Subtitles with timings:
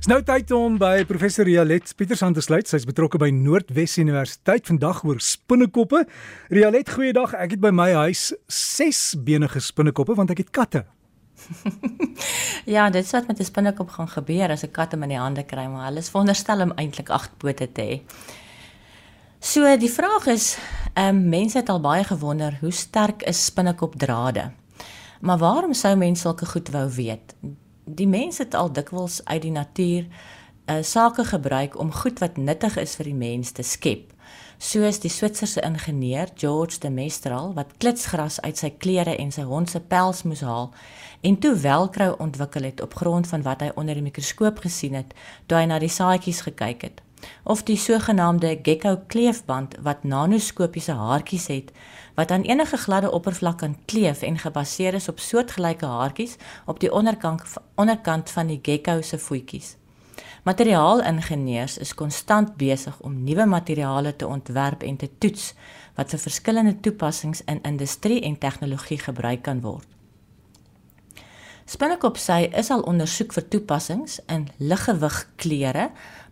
[0.00, 2.64] Dis nou tyd om by professor Rialet Pieters aan te sluit.
[2.64, 6.06] Sy's betrokke by Noordwes Universiteit vandag oor spinnekoppe.
[6.48, 7.34] Rialet, goeiedag.
[7.36, 10.86] Ek het by my huis 6 benige spinnekoppe want ek het katte.
[12.76, 15.20] ja, dit is wat met 'n spinnekop gaan gebeur as 'n kat hom in die
[15.20, 18.00] hande kry, maar hulle is veronderstel om eintlik 8 pote te hê.
[19.38, 20.56] So die vraag is,
[20.96, 24.50] ehm um, mense het al baie gewonder hoe sterk is spinnekopdrade.
[25.20, 27.36] Maar waarom sou mense sulke goed wou weet?
[27.96, 32.76] Die mense het al dikwels uit die natuur uh, sake gebruik om goed wat nuttig
[32.76, 34.12] is vir die mens te skep.
[34.60, 39.70] Soos die Switserse ingenieur George de Mestral wat klitsgras uit sy klere en sy hond
[39.72, 40.68] se pels moes haal
[41.24, 45.16] en toe velcro ontwikkel het op grond van wat hy onder die mikroskoop gesien het
[45.46, 47.00] toe hy na die saadjies gekyk het.
[47.50, 51.72] Of die sogenaamde gecko kleefband wat nanoskopiese haartjies het
[52.14, 56.36] wat aan enige gladde oppervlak kan kleef en gebaseer is op soortgelyke haartjies
[56.66, 57.42] op die onderkant
[57.74, 59.74] onderkant van die gecko se voetjies.
[60.46, 65.54] Materiaalingenieurs is konstant besig om nuwe materiale te ontwerp en te toets
[65.98, 69.99] wat vir verskillende toepassings in industrie en tegnologie gebruik kan word.
[71.70, 75.84] Spinnekopsy is al ondersoek vir toepassings in liggewig klere,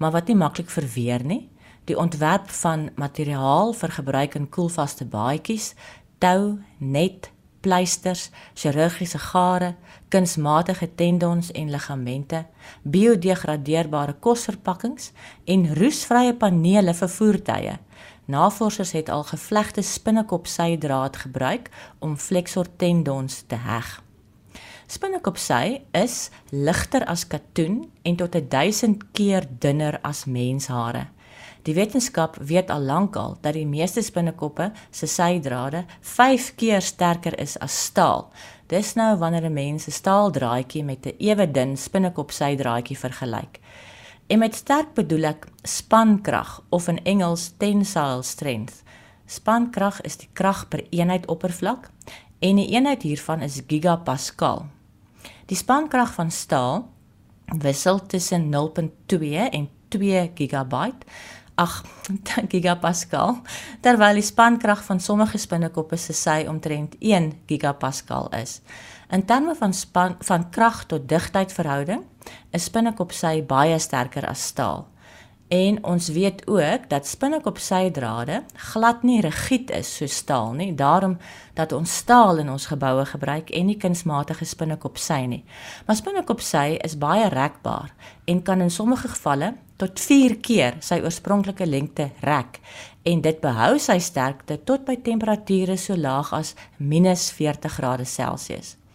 [0.00, 1.42] maar wat nie maklik verweer nie
[1.86, 5.74] die ontwerp van materiaal vir gebruik in koelvaste baadjies,
[6.24, 7.28] tou, net,
[7.60, 9.74] pleisters, chirurgiese gare,
[10.08, 12.40] kunsmatige tendons en ligamente,
[12.82, 15.12] biodegradeerbare kosverpakkings
[15.44, 17.76] en roesvrye panele vir voertuie.
[18.32, 24.00] Navorsers het al gevlegte spinnekopsydraad gebruik om flexor tendons te heg.
[24.86, 31.08] Spinnekopsy is ligter as katoen en tot 1000 keer dunner as menshare.
[31.66, 37.56] Die wetenskap weet al lankal dat die meeste spinnekoppe se sydrade 5 keer sterker is
[37.58, 38.28] as staal.
[38.70, 43.60] Dis nou wanneer 'n mens 'n staaldraadjie met 'n ewe dun spinnekop sydraadjie vergelyk.
[44.28, 48.82] En met sterk bedoel ek spankrag of in Engels tensile strength.
[49.26, 51.90] Spankrag is die krag per eenheid oppervlak
[52.38, 54.75] en 'n eenheid hiervan is gigapascal.
[55.46, 56.88] Die spankrag van staal
[57.62, 61.06] wissel tussen 0.2 en 2 gigabyte
[61.56, 61.84] ag
[62.52, 63.38] gigapascal
[63.84, 68.60] terwyl die spankrag van sommige spinnekoppe se sy omtrent 1 gigapascal is.
[69.08, 72.02] In terme van span van krag tot digtheid verhouding
[72.50, 74.88] is spinnekop sy baie sterker as staal.
[75.48, 78.40] En ons weet ook dat spinnekop sy drade
[78.72, 81.18] glad nie rigied is soos staal nie, daarom
[81.54, 85.44] dat ons staal in ons geboue gebruik en nie kunsmatige spinnekop sy nie.
[85.86, 87.94] Maar spinnekop sy is baie rekbaar
[88.26, 92.58] en kan in sommige gevalle tot 4 keer sy oorspronklike lengte rek
[93.06, 98.85] en dit behou sy sterkte tot by temperature so laag as -40°C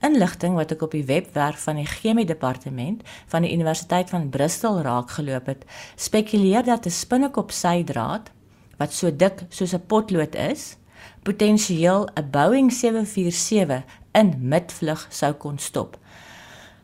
[0.00, 3.02] inligting wat ek op die webwerf van die chemie departement
[3.32, 5.64] van die Universiteit van Bristol raak geloop het,
[5.96, 8.30] spekuleer dat 'n spinnekop sydraad
[8.78, 10.76] wat so dik soos 'n potlood is,
[11.22, 15.98] potensieel 'n Boeing 747 in midvlug sou kon stop.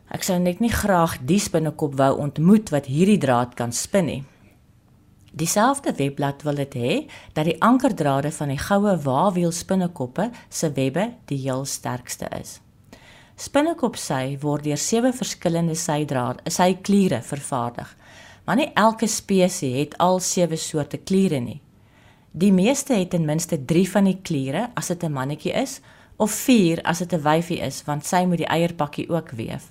[0.07, 4.23] Ek sou net nie graag die spinnekop wou ontmoet wat hierdie draad kan spin nie.
[5.37, 6.93] Dieselfde webblad wil dit hê
[7.33, 12.59] dat die ankerdrade van die goue waawiel spinnekoppe se webbe die heel sterkste is.
[13.37, 17.91] Spinnekop sy word deur sewe verskillende sydraad, sy kliere vervaardig.
[18.47, 21.59] Maar nie elke spesies het al sewe soorte kliere nie.
[22.33, 25.81] Die meeste het ten minste 3 van die kliere as dit 'n mannetjie is
[26.17, 29.69] of 4 as dit 'n wyfie is want sy moet die eierpakkie ook weef.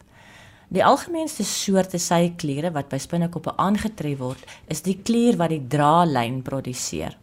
[0.69, 6.43] Die algemeenste soorte sykliere wat by spinnekoppe aangetref word, is die klier wat die draadlyn
[6.43, 7.17] produseer.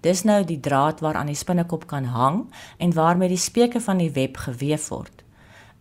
[0.00, 2.46] Dis nou die draad waaraan die spinnekop kan hang
[2.78, 5.23] en waarmee die speke van die web gewewe word.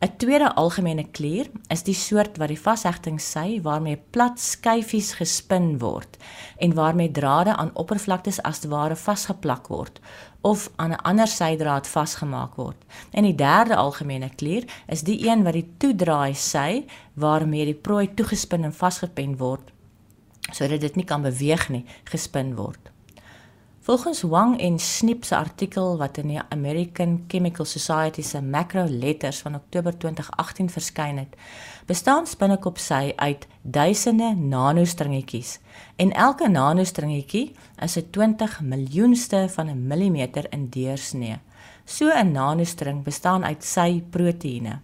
[0.03, 5.77] 'n Tweede algemene klier is die soort wat die vashegting sy waarmee plat skyfies gespin
[5.79, 6.17] word
[6.59, 10.01] en waarmee drade aan oppervlaktes as ware vasgeplak word
[10.41, 12.79] of aan 'n ander sydraad vasgemaak word.
[13.13, 16.83] En die derde algemene klier is die een wat die toedraai sy
[17.13, 19.71] waarmee die prooi toegespin en vasgepen word
[20.51, 22.92] sodat dit nie kan beweeg nie, gespin word.
[23.83, 29.41] Volgens Wang en Snip se artikel wat in die American Chemical Society se Macro Letters
[29.41, 31.35] van Oktober 2018 verskyn het,
[31.85, 35.57] bestaan spinnekop sy uit duisende nanostringetjies
[35.99, 37.43] en elke nanostringetjie
[37.83, 41.37] is 'n 20 miljoenste van 'n millimeter in deursnee.
[41.85, 44.79] So 'n nanostring bestaan uit sy proteïene.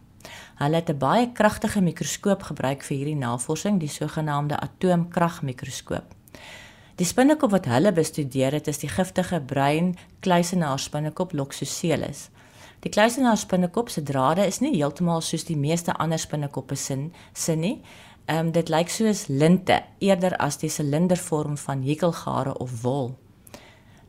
[0.56, 6.19] Hulle het 'n baie kragtige mikroskoop gebruik vir hierdie navorsing, die sogenaamde atoomkragmikroskoop.
[7.00, 12.26] Die spinnekop wat hulle bestudeer het, is die giftige bruin kluisenaar spinnekop Loxosceles.
[12.84, 17.64] Die kluisenaar spinnekop se drade is nie heeltemal soos die meeste ander spinnekoppe sin sin
[17.64, 17.78] nie.
[18.28, 23.14] Ehm um, dit lyk soos linte eerder as die silindervorm van hekelgare of wol.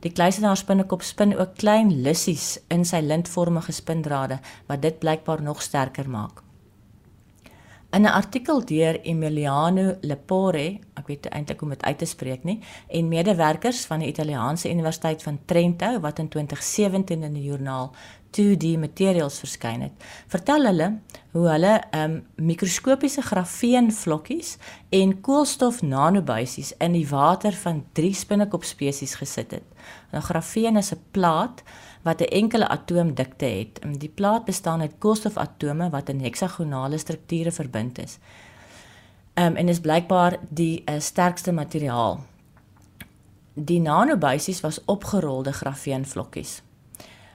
[0.03, 5.63] Die kluisenaar spinnekop spin ook klein lussies in sy lintvormige spindrade wat dit blykbaar nog
[5.63, 6.43] sterker maak.
[7.91, 12.45] In 'n artikel deur Emiliano Lepore, ek weet eintlik hoe om dit uit te spreek
[12.47, 17.91] nie, en medewerkers van die Italiaanse Universiteit van Trento wat in 2017 in die joernaal
[18.31, 21.01] 2D Materials verskyn het, vertel hulle
[21.35, 24.57] hoe hulle um, mikroskopiese grafeenvlokkies
[24.95, 29.67] en koolstof nanobuisies in die water van drie spinnekop spesies gesit het.
[30.13, 31.63] Nou grafeen is 'n plaat
[32.03, 33.81] wat 'n enkele atoomdikte het.
[33.99, 38.19] Die plaat bestaan uit koolstofatome wat in heksagonale strukture verbind is.
[39.35, 42.25] Ehm um, en is blykbaar die uh, sterkste materiaal.
[43.55, 46.63] Die nanobuisies was opgerolde grafeenvlokkies.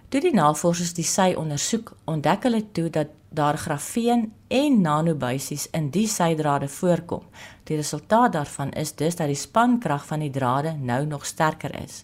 [0.09, 5.89] Toe die navorsers die sy ondersoek, ontdek hulle toe dat daar grafeen en nanobuisies in
[5.89, 7.23] die sydrade voorkom.
[7.63, 12.03] Die resultaat daarvan is dus dat die spankrag van die drade nou nog sterker is.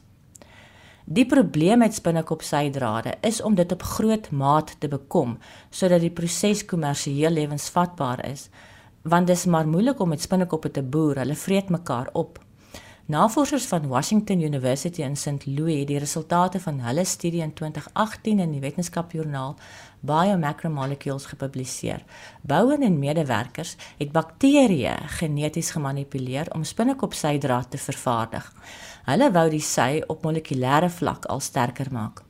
[1.12, 5.34] Die probleem met spinnekop sydrade is om dit op groot maat te bekom
[5.68, 8.46] sodat die proses kommersieel lewensvatbaar is,
[9.04, 12.40] want dit is maar moeilik om met spinnekoppe te boer, hulle vreet mekaar op.
[13.12, 15.46] Navorsers van Washington University in St.
[15.46, 19.58] Louis het die resultate van hulle studie in 2018 in die wetenskapjoernaal
[20.00, 22.06] Biomacromolecules gepubliseer.
[22.42, 28.48] Bouen en medewerkers het bakterieë geneties gemanipuleer om spinnekopsydraad te vervaardig.
[29.12, 32.24] Hulle wou die sy op molekulêre vlak al sterker maak.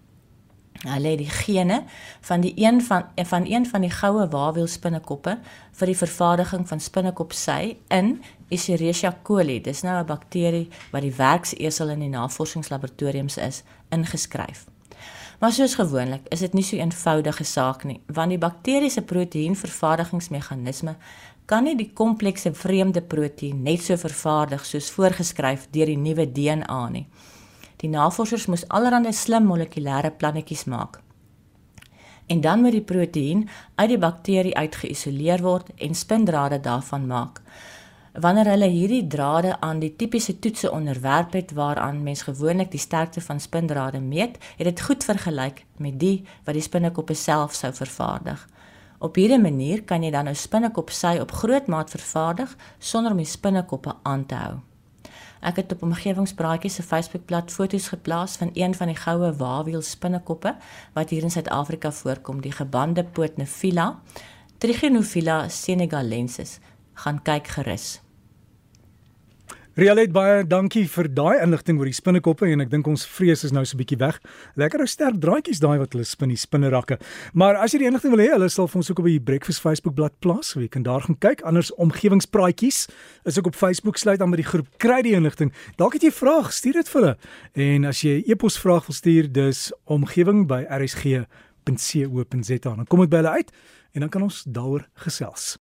[0.81, 1.83] Hulle het die gene
[2.25, 5.37] van die een van van een van die goue waawiel spinnekoppe
[5.77, 8.15] vir die vervaardiging van spinnekopsy in
[8.51, 14.65] Escherichia coli, dis nou 'n bakterie wat die werksesel in die navorsingslaboratoriums is, ingeskryf.
[15.39, 19.01] Maar soos gewoonlik is dit nie so 'n eenvoudige saak nie, want die bakterie se
[19.01, 20.95] proteïenvervaardigingsmeganisme
[21.45, 26.89] kan nie die komplekse vreemde proteïen net so vervaardig soos voorgeskryf deur die nuwe DNA
[26.89, 27.07] nie.
[27.77, 31.01] Die navorsers moes allerlei slim molekulêre plannetjies maak.
[32.27, 37.41] En dan moet die proteïen uit die bakterie uitgeïsoleer word en spindrade daarvan maak.
[38.11, 43.21] Wanneer hulle hierdie drade aan die tipiese toetse onderwerp het waaraan mens gewoonlik die sterkte
[43.21, 48.43] van spindrade meet, het dit goed vergelyk met die wat die spinnekoppe self sou vervaardig.
[48.99, 53.17] Op hierdie manier kan jy dan 'n spinnekop sy op groot maat vervaardig sonder om
[53.17, 54.59] die spinnekoppe aan te hou.
[55.41, 60.55] Ek het op omgewingspraatjies se Facebookblad foto's geplaas van een van die goue waawiel spinnekoppe
[60.93, 64.01] wat hier in Suid-Afrika voorkom, die gebande Potnefila
[64.61, 66.59] Trichinophila senegalensis
[66.93, 68.01] gaan kyk gerus.
[69.79, 73.53] Rialet baie dankie vir daai inligting oor die spinnekoppe en ek dink ons vrees is
[73.55, 74.19] nou so 'n bietjie weg.
[74.59, 76.99] Lekker ou sterk draadjies daai wat hulle spin die spinnerakke.
[77.33, 79.61] Maar as jy die inligting wil hê, hulle sal vir ons ook op die Breakfast
[79.61, 81.41] Facebook bladsy plaas, so jy kan daar gaan kyk.
[81.43, 82.87] Anders omgewingspraatjies
[83.23, 84.67] is ook op Facebook sluit aan by die groep.
[84.77, 85.53] Kry die inligting.
[85.77, 87.17] Dalk het jy 'n vraag, stuur dit vir hulle.
[87.53, 92.75] En as jy 'n e-pos vraag wil stuur, dis omgewing@rsg.co.za.
[92.75, 93.51] Dan kom dit by hulle uit
[93.93, 95.57] en dan kan ons daaroor gesels.